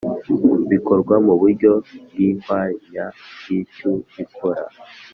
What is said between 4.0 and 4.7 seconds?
bikora